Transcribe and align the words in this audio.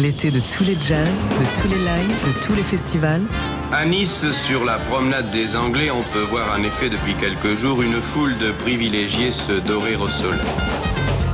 L'été 0.00 0.30
de 0.30 0.40
tous 0.40 0.64
les 0.64 0.76
jazz, 0.80 1.28
de 1.28 1.60
tous 1.60 1.68
les 1.68 1.78
lives, 1.78 2.24
de 2.26 2.46
tous 2.46 2.54
les 2.54 2.62
festivals. 2.62 3.20
À 3.70 3.84
Nice, 3.84 4.24
sur 4.46 4.64
la 4.64 4.78
promenade 4.78 5.30
des 5.30 5.54
Anglais, 5.56 5.90
on 5.90 6.02
peut 6.02 6.22
voir 6.22 6.58
en 6.58 6.62
effet 6.62 6.88
depuis 6.88 7.12
quelques 7.20 7.60
jours 7.60 7.82
une 7.82 8.00
foule 8.00 8.38
de 8.38 8.50
privilégiés 8.52 9.30
se 9.30 9.60
dorer 9.60 9.96
au 9.96 10.08
soleil. 10.08 10.40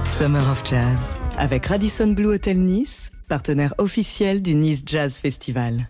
Summer 0.02 0.42
of 0.50 0.62
Jazz, 0.64 1.16
avec 1.38 1.66
Radisson 1.66 2.08
Blue 2.08 2.34
Hotel 2.34 2.58
Nice, 2.58 3.12
partenaire 3.28 3.74
officiel 3.78 4.42
du 4.42 4.56
Nice 4.56 4.82
Jazz 4.84 5.20
Festival. 5.20 5.88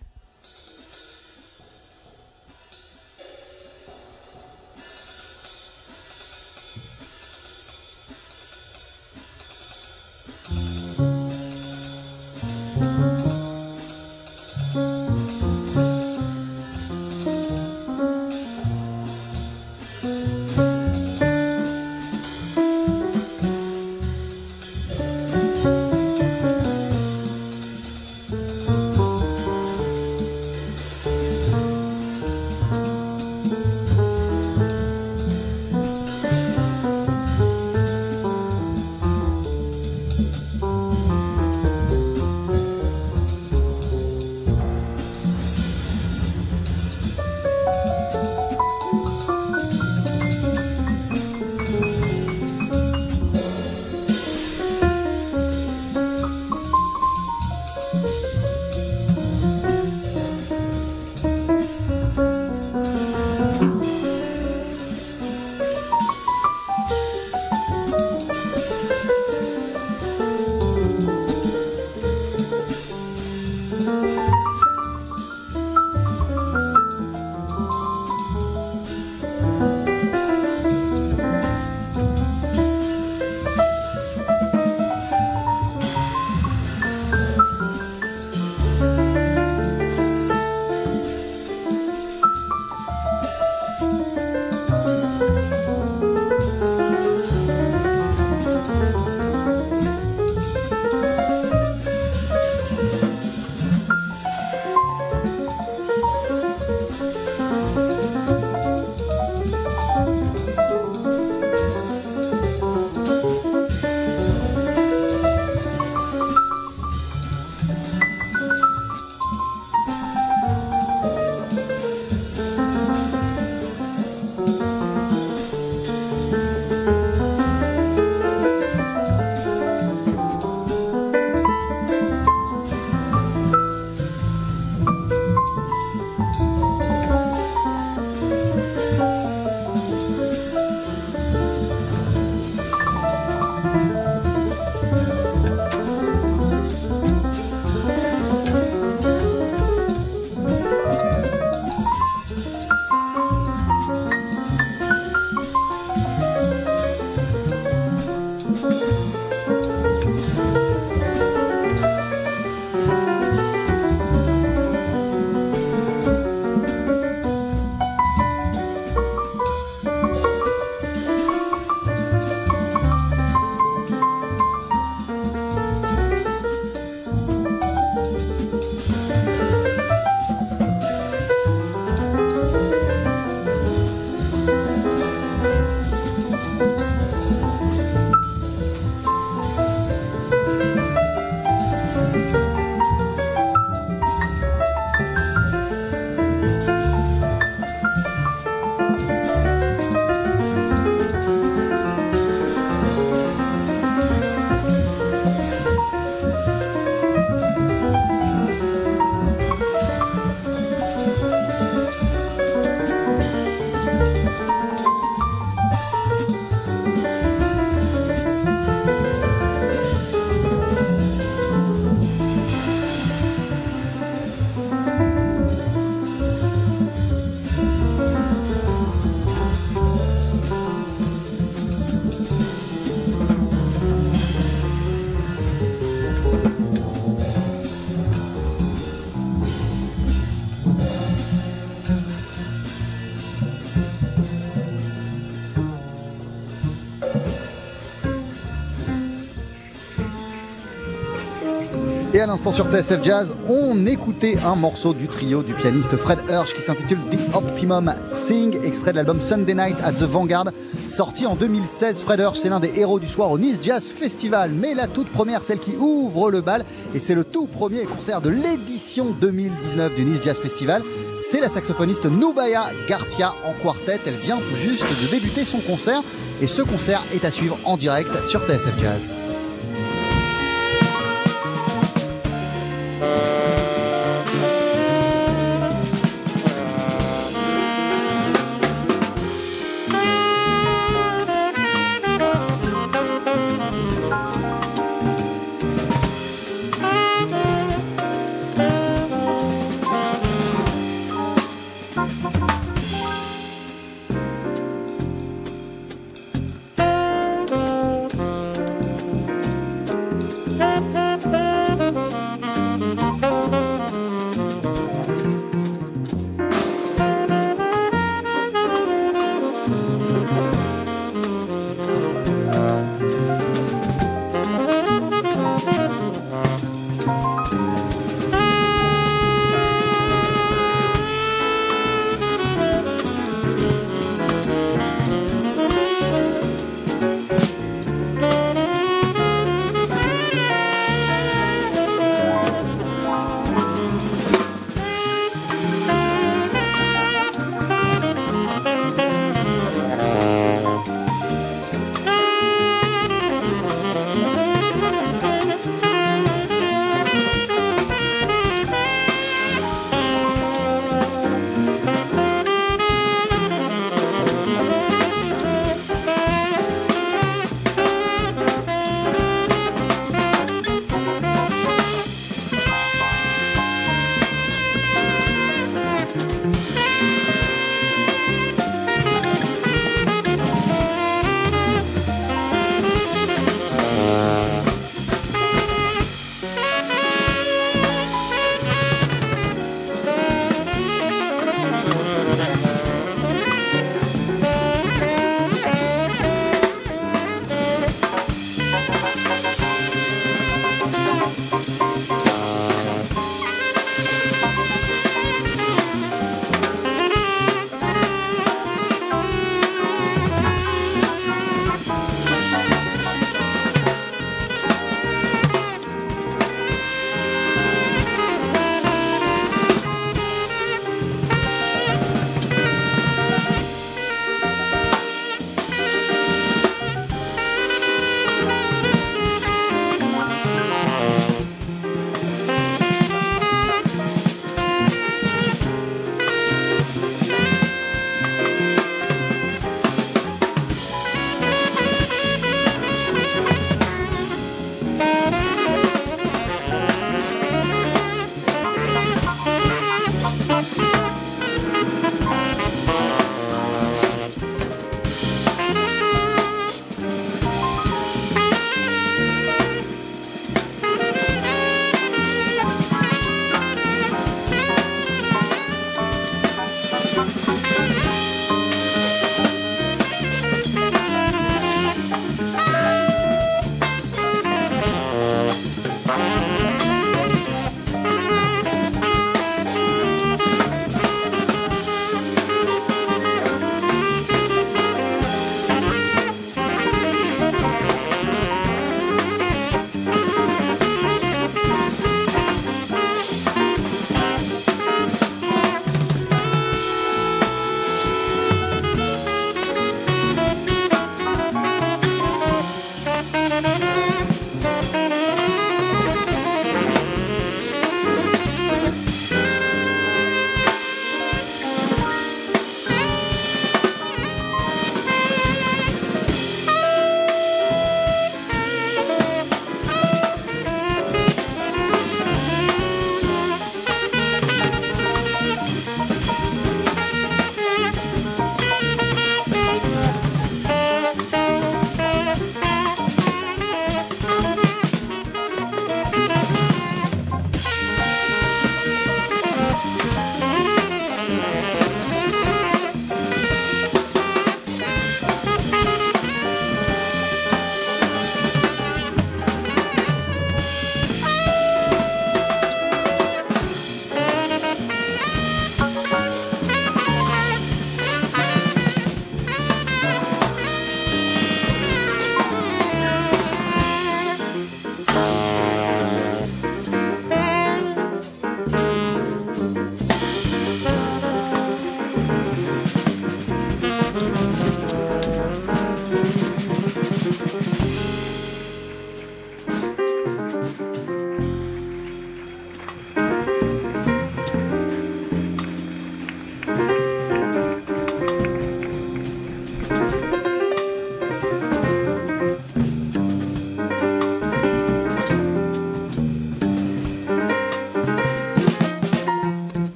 L'instant 252.37 252.53
sur 252.53 252.71
TSF 252.71 253.03
Jazz, 253.03 253.35
on 253.49 253.87
écoutait 253.87 254.37
un 254.45 254.57
morceau 254.57 254.93
du 254.93 255.09
trio 255.09 255.43
du 255.43 255.55
pianiste 255.55 255.97
Fred 255.97 256.19
Hirsch 256.29 256.53
qui 256.55 256.61
s'intitule 256.61 256.99
The 257.11 257.35
Optimum 257.35 257.95
Sing, 258.05 258.63
extrait 258.63 258.91
de 258.91 258.97
l'album 258.97 259.23
Sunday 259.23 259.55
Night 259.55 259.79
at 259.83 259.93
the 259.93 260.03
Vanguard, 260.03 260.51
sorti 260.87 261.25
en 261.25 261.35
2016. 261.35 262.03
Fred 262.03 262.21
Hirsch, 262.21 262.37
c'est 262.37 262.51
l'un 262.51 262.61
des 262.61 262.79
héros 262.79 263.01
du 263.01 263.09
soir 263.09 263.31
au 263.31 263.39
Nice 263.39 263.59
Jazz 263.63 263.87
Festival, 263.87 264.51
mais 264.51 264.75
la 264.75 264.87
toute 264.87 265.09
première, 265.09 265.45
celle 265.45 265.61
qui 265.61 265.77
ouvre 265.77 266.31
le 266.31 266.43
bal, 266.43 266.67
et 266.95 266.99
c'est 266.99 267.15
le 267.15 267.25
tout 267.25 267.47
premier 267.47 267.85
concert 267.85 268.21
de 268.21 268.29
l'édition 268.29 269.17
2019 269.19 269.95
du 269.95 270.05
Nice 270.05 270.21
Jazz 270.23 270.39
Festival. 270.39 270.83
C'est 271.23 271.41
la 271.41 271.49
saxophoniste 271.49 272.05
Nubaya 272.05 272.65
Garcia 272.87 273.33
en 273.47 273.55
quartet. 273.63 273.99
Elle 274.05 274.13
vient 274.13 274.37
tout 274.37 274.57
juste 274.57 274.85
de 274.85 275.11
débuter 275.11 275.45
son 275.45 275.61
concert, 275.61 276.03
et 276.43 276.47
ce 276.47 276.61
concert 276.61 277.03
est 277.15 277.25
à 277.25 277.31
suivre 277.31 277.57
en 277.65 277.79
direct 277.79 278.27
sur 278.27 278.43
TSF 278.47 278.79
Jazz. 278.79 279.17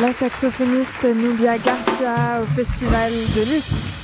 La 0.00 0.12
saxophoniste 0.12 1.04
Nubia 1.04 1.56
Garcia 1.58 2.40
au 2.40 2.46
Festival 2.46 3.12
de 3.36 3.42
Nice. 3.42 4.03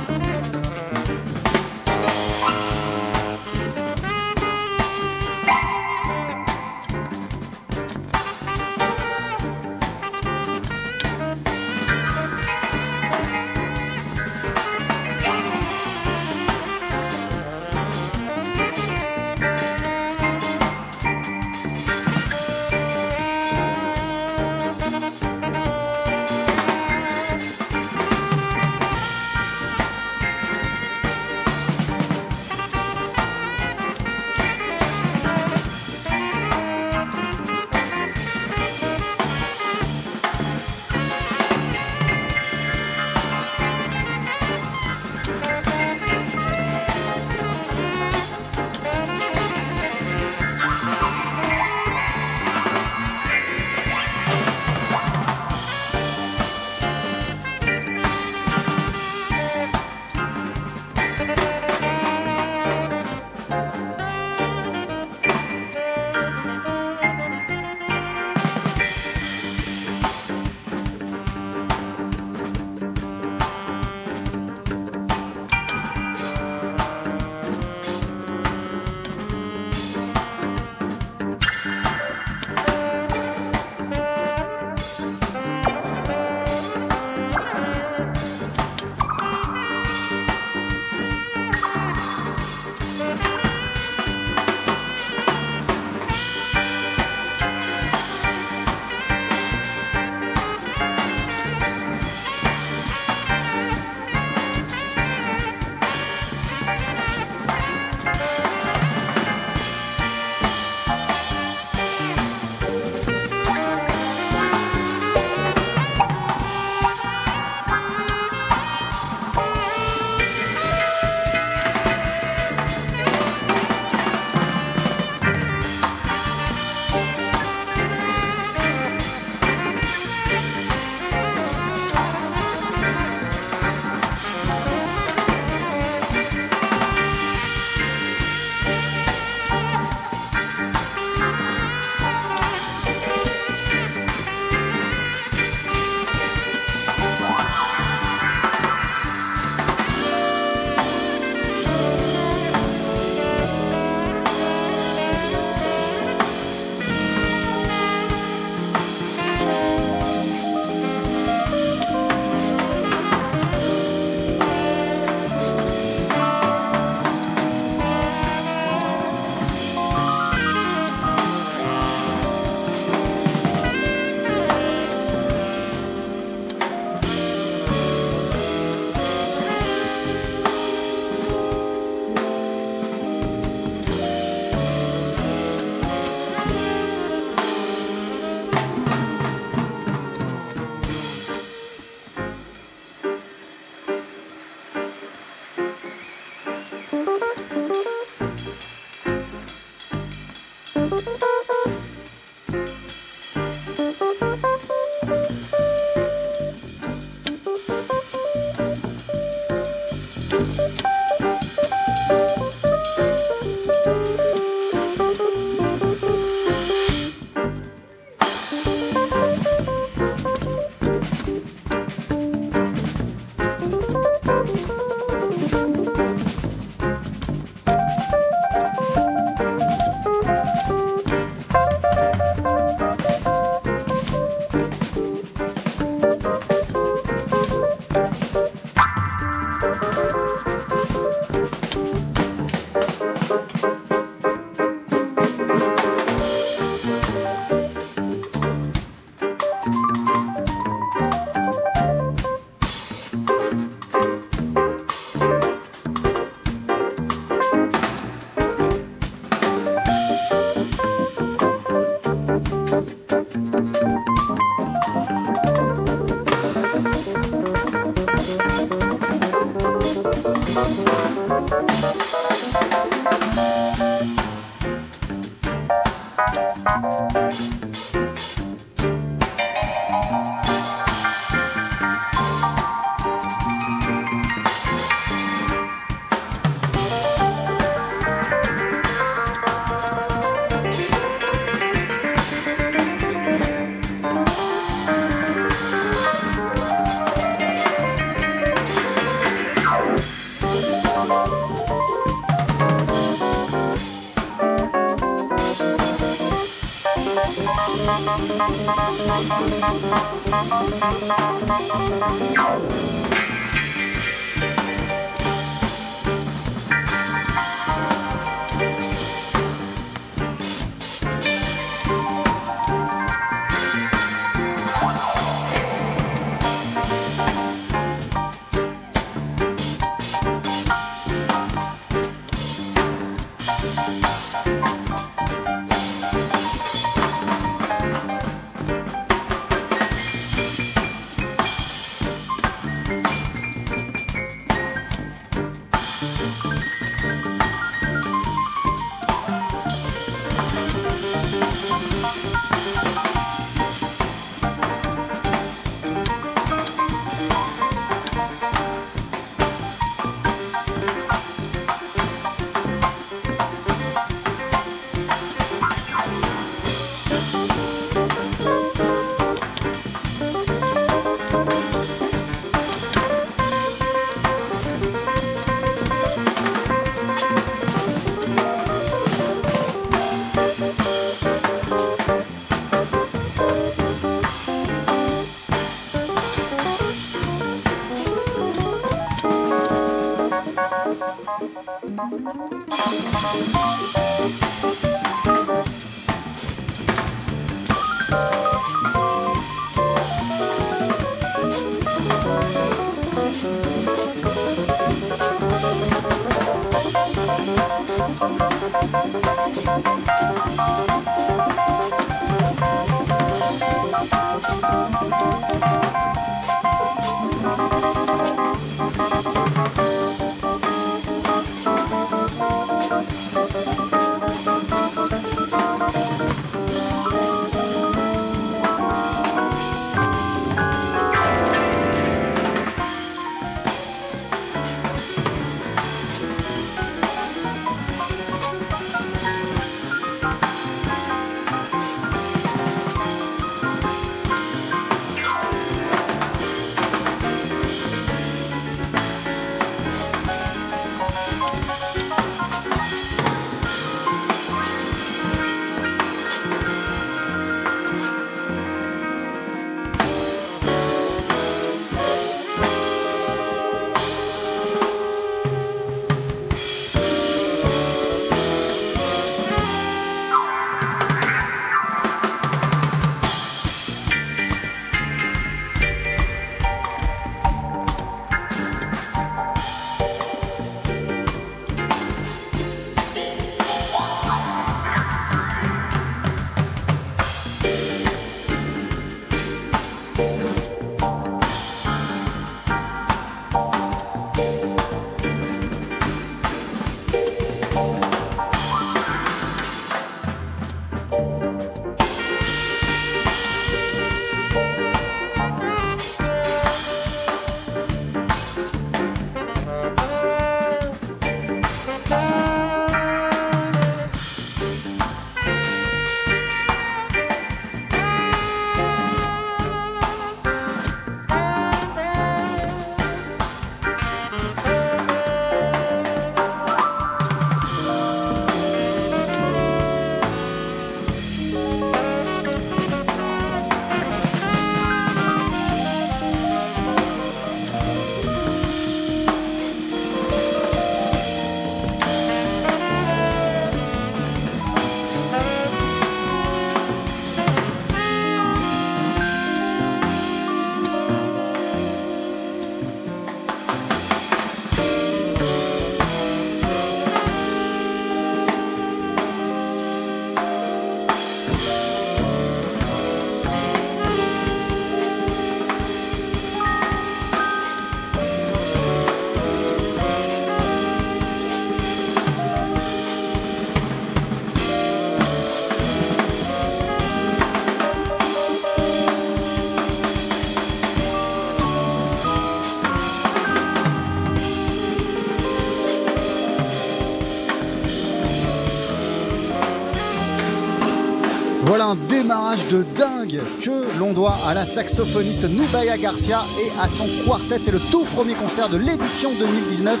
Démarrage 592.22 592.66
de 592.68 592.82
dingue 592.96 593.40
que 593.62 593.98
l'on 593.98 594.14
doit 594.14 594.36
à 594.46 594.54
la 594.54 594.64
saxophoniste 594.64 595.44
Nubaya 595.50 595.98
Garcia 595.98 596.40
et 596.58 596.80
à 596.80 596.88
son 596.88 597.04
quartet. 597.26 597.60
C'est 597.62 597.72
le 597.72 597.78
tout 597.78 598.04
premier 598.04 598.32
concert 598.32 598.70
de 598.70 598.78
l'édition 598.78 599.30
2019 599.38 600.00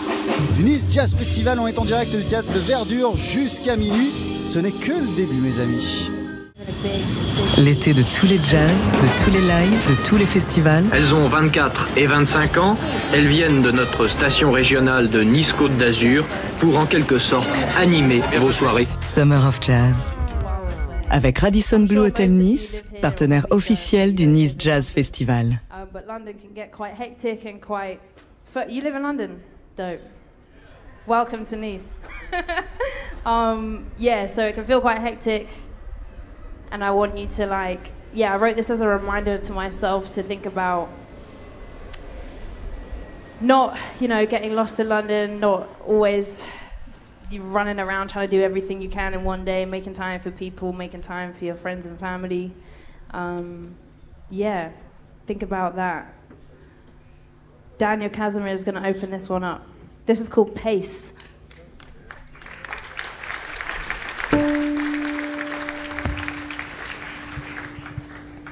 du 0.56 0.64
Nice 0.64 0.86
Jazz 0.88 1.14
Festival. 1.14 1.58
On 1.60 1.66
est 1.66 1.78
en 1.78 1.84
direct 1.84 2.16
du 2.16 2.24
théâtre 2.24 2.50
de 2.54 2.58
Verdure 2.58 3.18
jusqu'à 3.18 3.76
minuit. 3.76 4.10
Ce 4.48 4.58
n'est 4.58 4.72
que 4.72 4.92
le 4.92 5.14
début, 5.14 5.36
mes 5.42 5.60
amis. 5.60 6.10
L'été 7.58 7.92
de 7.92 8.02
tous 8.02 8.26
les 8.26 8.38
jazz, 8.42 8.92
de 8.92 9.24
tous 9.24 9.30
les 9.30 9.42
lives, 9.42 9.90
de 9.90 10.08
tous 10.08 10.16
les 10.16 10.26
festivals. 10.26 10.84
Elles 10.94 11.12
ont 11.12 11.28
24 11.28 11.88
et 11.98 12.06
25 12.06 12.56
ans. 12.56 12.78
Elles 13.12 13.26
viennent 13.26 13.60
de 13.60 13.70
notre 13.70 14.08
station 14.08 14.52
régionale 14.52 15.10
de 15.10 15.22
Nice-Côte 15.22 15.76
d'Azur 15.76 16.24
pour 16.60 16.78
en 16.78 16.86
quelque 16.86 17.18
sorte 17.18 17.48
animer 17.76 18.22
vos 18.38 18.52
soirées. 18.52 18.88
Summer 18.98 19.46
of 19.46 19.58
Jazz. 19.60 20.16
Avec 21.16 21.38
Radisson 21.38 21.86
Blue 21.86 22.00
Hotel 22.00 22.28
Nice, 22.28 22.84
partenaire 23.00 23.46
officiel 23.48 24.14
du 24.14 24.26
Nice 24.26 24.54
Jazz 24.58 24.92
Festival. 24.92 25.62
Uh, 25.72 25.86
but 25.90 26.06
London 26.06 26.34
can 26.34 26.52
get 26.54 26.70
quite 26.70 26.92
hectic 26.92 27.46
and 27.46 27.58
quite. 27.58 28.00
You 28.68 28.82
live 28.82 28.94
in 28.94 29.02
London? 29.02 29.40
Dope. 29.78 30.02
Welcome 31.06 31.46
to 31.46 31.56
Nice. 31.56 31.98
um, 33.24 33.86
yeah, 33.96 34.26
so 34.26 34.44
it 34.44 34.56
can 34.56 34.66
feel 34.66 34.82
quite 34.82 34.98
hectic. 34.98 35.48
And 36.70 36.84
I 36.84 36.90
want 36.90 37.16
you 37.16 37.26
to, 37.28 37.46
like, 37.46 37.92
yeah, 38.12 38.34
I 38.34 38.36
wrote 38.36 38.56
this 38.56 38.68
as 38.68 38.82
a 38.82 38.86
reminder 38.86 39.38
to 39.38 39.52
myself 39.52 40.10
to 40.10 40.22
think 40.22 40.44
about 40.44 40.90
not, 43.40 43.78
you 44.00 44.08
know, 44.08 44.26
getting 44.26 44.54
lost 44.54 44.78
in 44.78 44.90
London, 44.90 45.40
not 45.40 45.66
always 45.86 46.44
running 47.32 47.80
around 47.80 48.08
trying 48.08 48.28
to 48.28 48.36
do 48.36 48.42
everything 48.42 48.80
you 48.80 48.88
can 48.88 49.14
in 49.14 49.24
one 49.24 49.44
day, 49.44 49.64
making 49.64 49.94
time 49.94 50.20
for 50.20 50.30
people, 50.30 50.72
making 50.72 51.02
time 51.02 51.34
for 51.34 51.44
your 51.44 51.56
friends 51.56 51.86
and 51.86 51.98
family. 51.98 52.52
Um, 53.10 53.76
yeah, 54.30 54.70
think 55.26 55.42
about 55.42 55.76
that. 55.76 56.12
Daniel 57.78 58.10
Casimir 58.10 58.52
is 58.52 58.64
going 58.64 58.80
to 58.80 58.88
open 58.88 59.10
this 59.10 59.28
one 59.28 59.44
up. 59.44 59.66
This 60.06 60.20
is 60.20 60.28
called 60.28 60.54
Pace. 60.54 61.12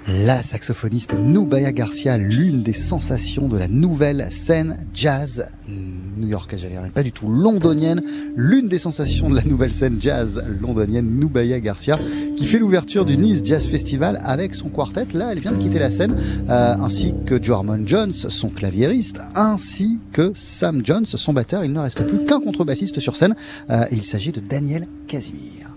La 0.07 0.43
saxophoniste 0.43 1.15
Nubaya 1.19 1.73
Garcia, 1.73 2.19
l'une 2.19 2.63
des 2.63 2.75
sensations 2.75 3.49
de 3.49 3.57
la 3.57 3.69
nouvelle 3.69 4.27
scène 4.31 4.87
jazz 4.93 5.47
new-yorkaise, 6.17 6.61
j'allais 6.61 6.75
dire, 6.75 6.93
pas 6.93 7.03
du 7.03 7.13
tout 7.13 7.29
londonienne, 7.29 8.03
l'une 8.37 8.69
des 8.69 8.79
sensations 8.79 9.31
de 9.31 9.35
la 9.35 9.45
nouvelle 9.45 9.73
scène 9.73 9.97
jazz 10.01 10.43
londonienne, 10.61 11.07
Nubaya 11.19 11.61
Garcia, 11.61 11.99
qui 12.37 12.47
fait 12.47 12.59
l'ouverture 12.59 13.05
du 13.05 13.17
Nice 13.17 13.41
Jazz 13.45 13.67
Festival 13.67 14.19
avec 14.23 14.55
son 14.55 14.69
quartet. 14.69 15.07
Là, 15.15 15.33
elle 15.33 15.41
vient 15.41 15.53
de 15.53 15.59
quitter 15.59 15.79
la 15.79 15.91
scène, 15.91 16.17
euh, 16.49 16.75
ainsi 16.75 17.15
que 17.27 17.43
Jorman 17.43 17.87
Jones, 17.87 18.13
son 18.13 18.49
claviériste, 18.49 19.19
ainsi 19.35 19.99
que 20.13 20.33
Sam 20.35 20.83
Jones, 20.85 21.07
son 21.07 21.33
batteur. 21.33 21.65
Il 21.65 21.73
ne 21.73 21.81
reste 21.81 22.07
plus 22.07 22.25
qu'un 22.25 22.41
contrebassiste 22.41 23.01
sur 23.01 23.17
scène. 23.17 23.35
Euh, 23.71 23.85
il 23.91 24.05
s'agit 24.05 24.33
de 24.33 24.41
Daniel 24.41 24.87
Casimir. 25.07 25.74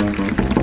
Música 0.00 0.59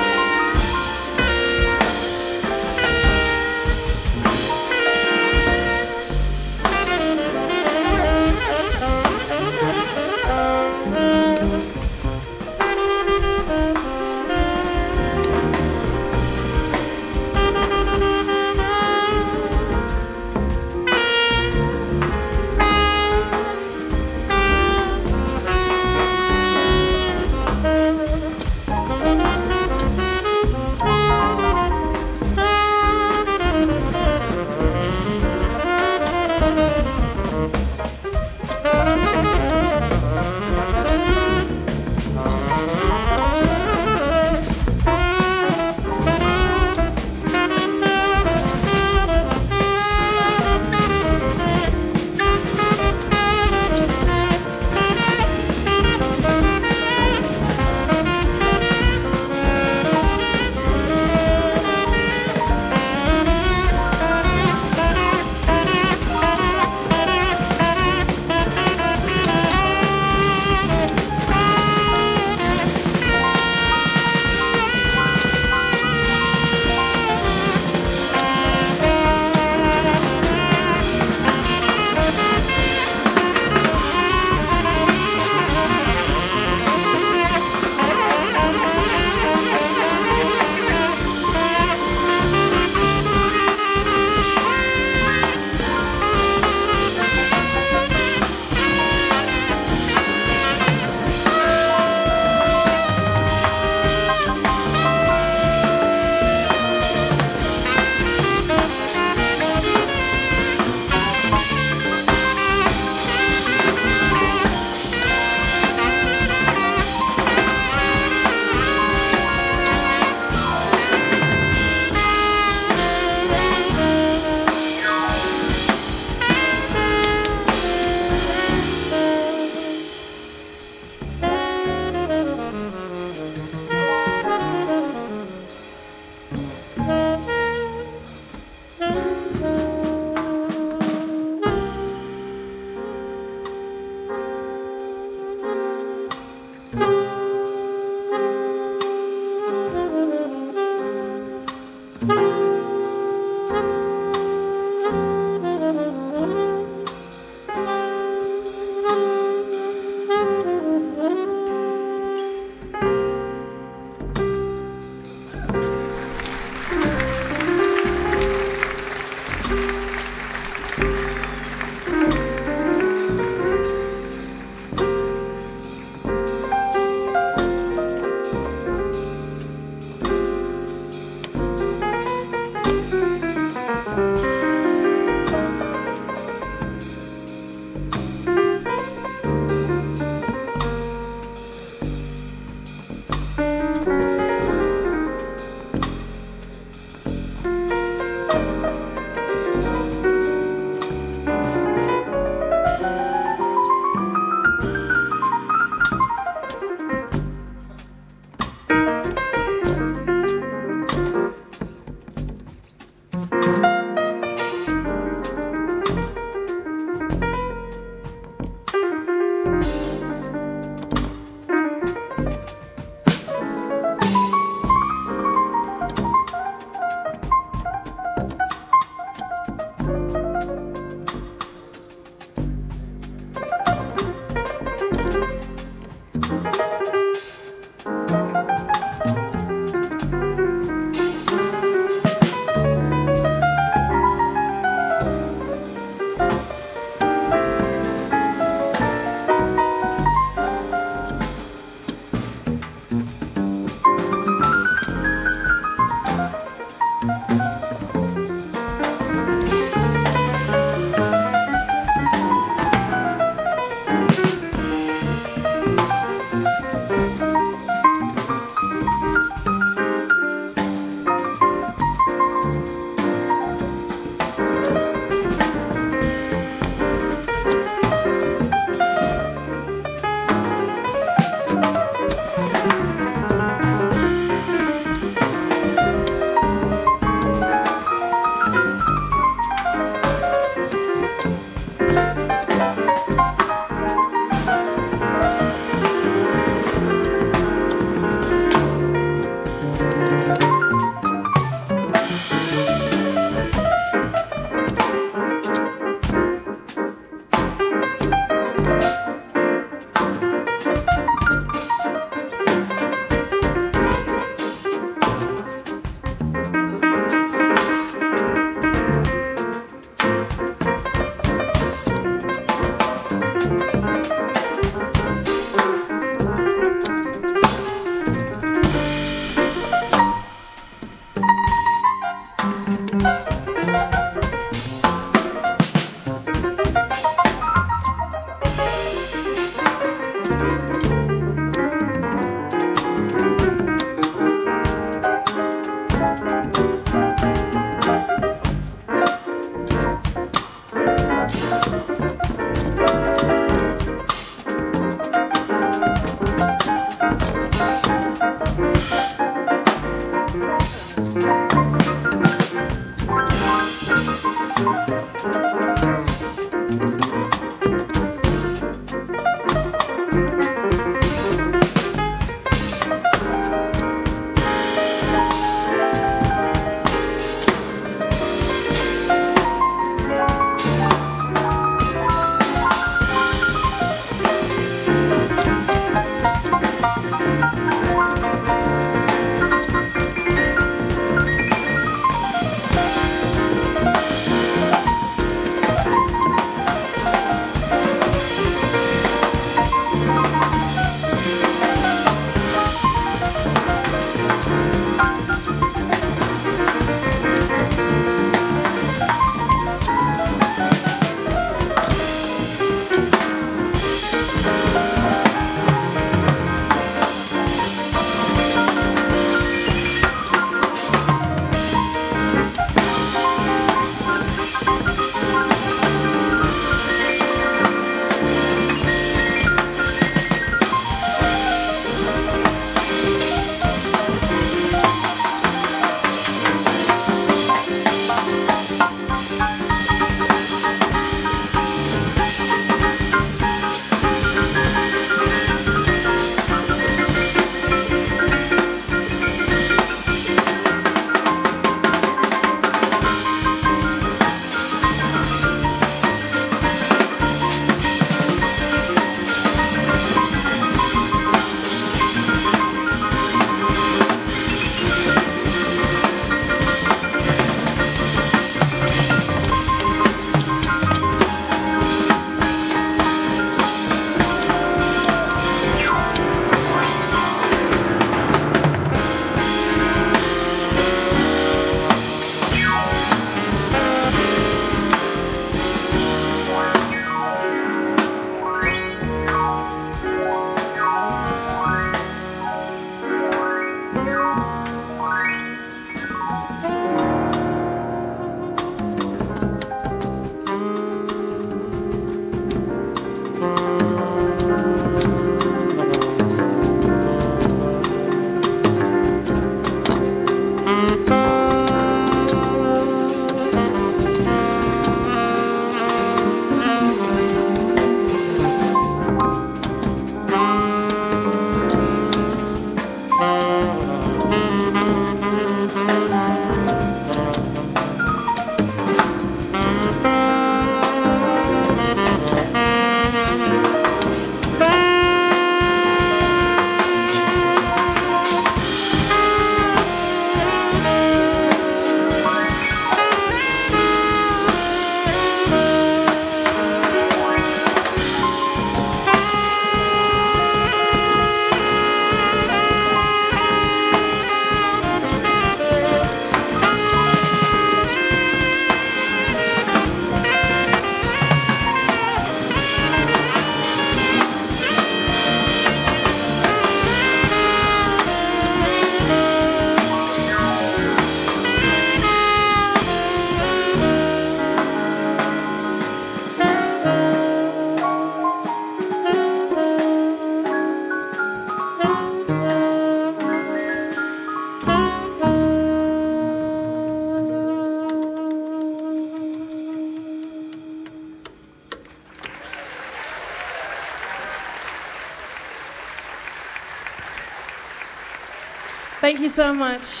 Thank 599.06 599.20
you 599.20 599.28
so 599.28 599.54
much. 599.54 600.00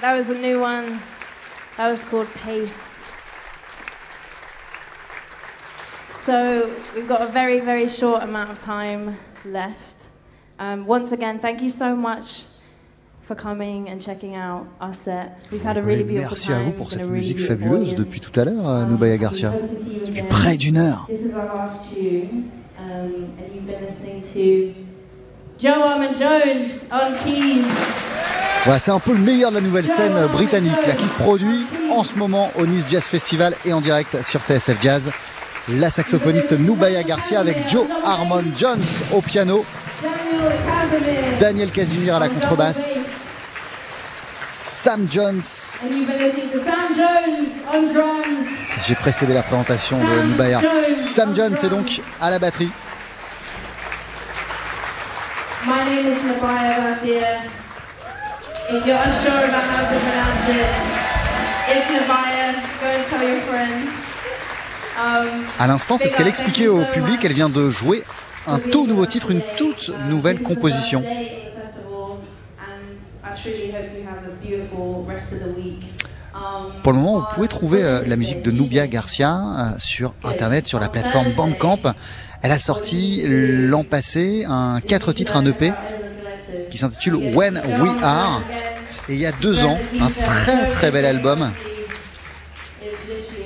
That 0.00 0.14
was 0.16 0.28
a 0.28 0.38
new 0.38 0.60
one. 0.60 1.00
That 1.76 1.90
was 1.90 2.04
called 2.04 2.28
Pace. 2.34 3.02
So 6.08 6.70
we've 6.94 7.08
got 7.08 7.22
a 7.22 7.26
very, 7.26 7.58
very 7.58 7.88
short 7.88 8.22
amount 8.22 8.50
of 8.50 8.62
time 8.62 9.18
left. 9.44 10.06
Um, 10.60 10.86
once 10.86 11.10
again, 11.10 11.40
thank 11.40 11.60
you 11.60 11.70
so 11.70 11.96
much 11.96 12.44
for 13.26 13.34
coming 13.34 13.88
and 13.88 14.00
checking 14.00 14.36
out 14.36 14.68
our 14.80 14.94
set. 14.94 15.44
We've 15.50 15.60
had 15.60 15.76
a 15.76 15.82
really 15.82 16.04
beautiful 16.04 16.36
Merci 16.36 16.52
à 16.52 16.58
time. 16.58 16.66
vous 16.66 16.72
pour 16.74 16.92
cette 16.92 17.00
really 17.00 17.32
musique 17.32 17.40
fabuleuse 17.40 17.96
depuis 17.96 18.20
tout 18.20 18.38
à 18.38 18.44
l'heure, 18.44 18.64
Um, 18.64 18.92
Nubaya 18.92 19.18
Garcia. 19.18 19.50
we 19.50 19.62
hope 19.62 19.70
to 19.70 19.74
see 19.74 19.94
you 19.94 20.06
Depuis 20.06 20.22
près 20.28 20.56
d'une 20.56 20.76
heure. 20.76 21.04
This 21.08 21.24
is 21.24 21.34
our 21.34 21.46
last 21.46 21.92
tune, 21.92 22.52
um, 22.78 23.34
and 23.40 23.52
you've 23.52 23.66
been 23.66 23.84
listening 23.84 24.22
to 24.34 24.89
Joe 25.60 25.72
Armand 25.72 26.14
Jones 26.14 26.70
on 26.90 27.12
keys. 27.22 27.62
Voilà, 28.64 28.78
c'est 28.78 28.90
un 28.90 28.98
peu 28.98 29.12
le 29.12 29.18
meilleur 29.18 29.50
de 29.50 29.56
la 29.56 29.60
nouvelle 29.60 29.86
scène 29.86 30.14
britannique 30.28 30.86
là, 30.86 30.94
qui 30.94 31.06
se 31.06 31.14
produit 31.14 31.66
en 31.90 32.02
ce 32.02 32.14
moment 32.14 32.50
au 32.58 32.64
Nice 32.66 32.86
Jazz 32.90 33.04
Festival 33.04 33.54
et 33.66 33.72
en 33.74 33.82
direct 33.82 34.22
sur 34.22 34.40
TSF 34.40 34.82
Jazz. 34.82 35.10
La 35.68 35.90
saxophoniste 35.90 36.52
Nubaya 36.52 37.02
Garcia 37.02 37.40
avec 37.40 37.68
Joe 37.68 37.86
Harmon 38.04 38.42
Jones 38.56 38.82
au 39.12 39.20
piano, 39.20 39.64
Daniel 41.40 41.70
Casimir 41.70 42.16
à 42.16 42.20
la 42.20 42.28
contrebasse, 42.30 43.00
Sam 44.54 45.08
Jones. 45.10 45.42
J'ai 48.88 48.94
précédé 48.94 49.34
la 49.34 49.42
présentation 49.42 49.98
de 49.98 50.28
Nubaya. 50.28 50.62
Sam 51.06 51.36
Jones 51.36 51.56
est 51.62 51.68
donc 51.68 52.00
à 52.18 52.30
la 52.30 52.38
batterie. 52.38 52.70
My 55.66 55.84
name 55.84 56.06
is 56.12 56.18
Nabaya 56.24 56.76
Garcia. 56.82 57.42
If 58.70 58.86
you're 58.86 58.96
unsure 58.96 59.44
about 59.48 59.64
how 59.72 59.82
to 59.90 59.96
pronounce 60.06 60.48
it, 60.48 60.68
it's 61.68 61.88
Nabaya. 61.92 62.54
Go 62.80 62.86
and 62.86 63.04
tell 63.10 63.22
your 63.28 63.40
friends. 63.42 63.90
Um, 64.98 65.44
À 65.58 65.66
l'instant, 65.66 65.98
c'est 65.98 66.08
ce 66.08 66.16
qu'elle 66.16 66.28
expliquait 66.28 66.68
au 66.68 66.82
public. 66.92 67.20
Elle 67.24 67.34
vient 67.34 67.50
de 67.50 67.68
jouer 67.68 68.04
un 68.46 68.58
tout 68.58 68.86
nouveau 68.86 69.04
titre, 69.06 69.30
une 69.30 69.42
toute 69.56 69.90
nouvelle 70.08 70.40
composition. 70.42 71.04
Um, 76.32 76.72
Pour 76.82 76.92
le 76.92 76.98
moment, 76.98 77.18
vous 77.20 77.34
pouvez 77.34 77.48
trouver 77.48 77.82
euh, 77.82 78.02
la 78.06 78.16
musique 78.16 78.42
de 78.42 78.50
Nubia 78.50 78.86
Garcia 78.86 79.30
euh, 79.34 79.78
sur 79.78 80.14
internet, 80.24 80.66
sur 80.66 80.80
la 80.80 80.88
plateforme 80.88 81.32
Bandcamp. 81.32 81.80
Elle 82.42 82.52
a 82.52 82.58
sorti 82.58 83.22
l'an 83.26 83.84
passé 83.84 84.44
un 84.48 84.80
quatre 84.80 85.12
titres, 85.12 85.36
un 85.36 85.44
EP 85.44 85.72
qui 86.70 86.78
s'intitule 86.78 87.14
When 87.34 87.60
We 87.80 87.90
Are. 88.02 88.42
Et 89.08 89.14
il 89.14 89.18
y 89.18 89.26
a 89.26 89.32
deux 89.32 89.64
ans, 89.64 89.78
un 90.00 90.10
très 90.10 90.70
très 90.70 90.90
bel 90.90 91.04
album 91.04 91.50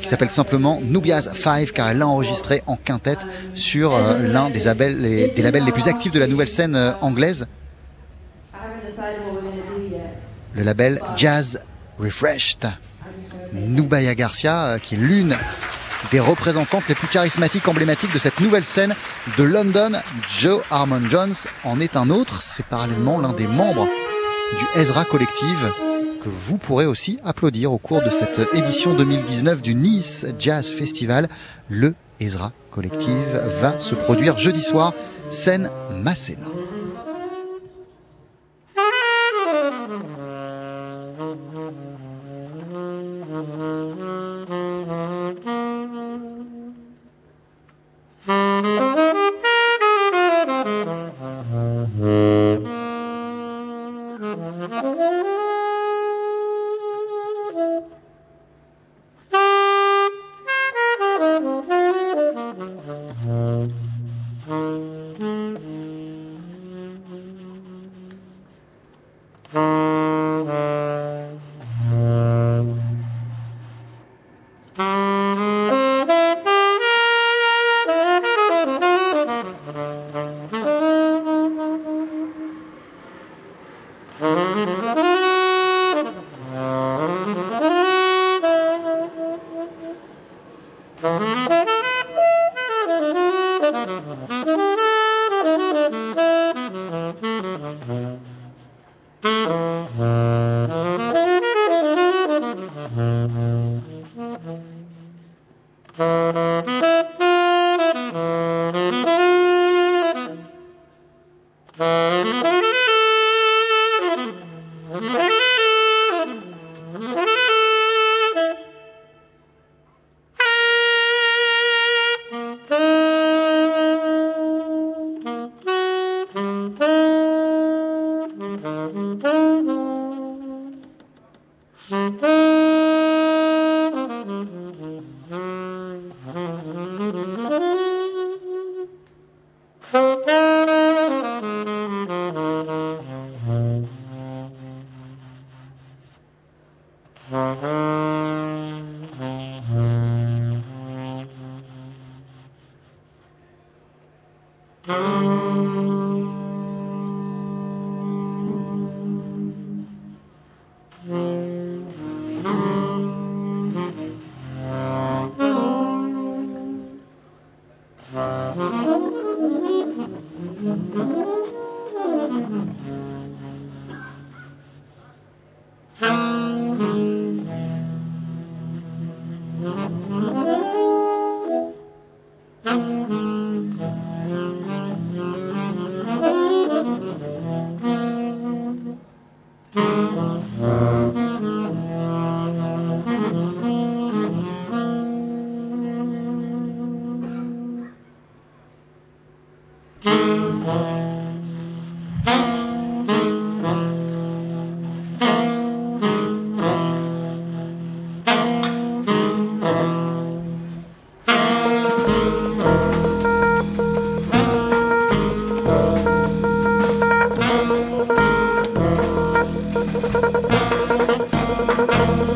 qui 0.00 0.08
s'appelle 0.08 0.30
simplement 0.30 0.80
Nubia's 0.82 1.30
Five 1.32 1.72
car 1.72 1.88
elle 1.88 1.98
l'a 1.98 2.06
enregistré 2.06 2.62
en 2.66 2.76
quintette 2.76 3.26
sur 3.54 3.94
euh, 3.94 4.18
l'un 4.18 4.50
des, 4.50 4.60
des 5.34 5.42
labels 5.42 5.64
les 5.64 5.72
plus 5.72 5.88
actifs 5.88 6.12
de 6.12 6.20
la 6.20 6.26
nouvelle 6.26 6.48
scène 6.48 6.76
euh, 6.76 6.92
anglaise, 7.00 7.46
le 10.54 10.62
label 10.62 11.00
Jazz 11.16 11.64
Refreshed. 11.98 12.68
Nubaya 13.54 14.14
Garcia, 14.14 14.64
euh, 14.64 14.78
qui 14.78 14.96
est 14.96 14.98
l'une 14.98 15.36
des 16.10 16.20
représentantes 16.20 16.84
les 16.88 16.94
plus 16.94 17.08
charismatiques, 17.08 17.68
emblématiques 17.68 18.12
de 18.12 18.18
cette 18.18 18.40
nouvelle 18.40 18.64
scène 18.64 18.94
de 19.36 19.44
London. 19.44 19.92
Joe 20.28 20.62
Harmon 20.70 21.02
Jones 21.08 21.34
en 21.64 21.80
est 21.80 21.96
un 21.96 22.10
autre. 22.10 22.42
C'est 22.42 22.66
parallèlement 22.66 23.18
l'un 23.18 23.32
des 23.32 23.46
membres 23.46 23.88
du 24.58 24.80
Ezra 24.80 25.04
Collective 25.04 25.72
que 26.22 26.28
vous 26.28 26.56
pourrez 26.56 26.86
aussi 26.86 27.18
applaudir 27.24 27.72
au 27.72 27.78
cours 27.78 28.02
de 28.02 28.10
cette 28.10 28.40
édition 28.54 28.94
2019 28.94 29.60
du 29.60 29.74
Nice 29.74 30.26
Jazz 30.38 30.72
Festival. 30.72 31.28
Le 31.68 31.94
Ezra 32.18 32.52
Collective 32.70 33.42
va 33.60 33.78
se 33.78 33.94
produire 33.94 34.38
jeudi 34.38 34.62
soir, 34.62 34.94
scène 35.30 35.70
Masséna. 36.02 36.46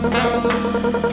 Música 0.00 1.07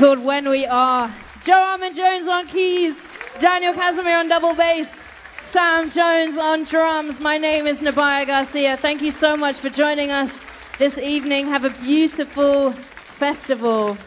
called 0.00 0.24
When 0.24 0.48
We 0.48 0.64
Are. 0.64 1.12
Joe 1.44 1.52
Armand 1.52 1.94
Jones 1.94 2.26
on 2.26 2.46
keys, 2.46 2.98
Daniel 3.38 3.74
Casimir 3.74 4.16
on 4.16 4.30
double 4.30 4.54
bass, 4.54 5.06
Sam 5.42 5.90
Jones 5.90 6.38
on 6.38 6.64
drums. 6.64 7.20
My 7.20 7.36
name 7.36 7.66
is 7.66 7.80
Nabaya 7.80 8.26
Garcia. 8.26 8.78
Thank 8.78 9.02
you 9.02 9.10
so 9.10 9.36
much 9.36 9.56
for 9.56 9.68
joining 9.68 10.10
us 10.10 10.42
this 10.78 10.96
evening. 10.96 11.48
Have 11.48 11.66
a 11.66 11.70
beautiful 11.82 12.72
festival. 12.72 13.98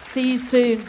See 0.00 0.32
you 0.32 0.38
soon. 0.38 0.84